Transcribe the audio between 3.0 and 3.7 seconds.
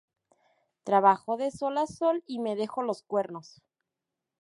cuernos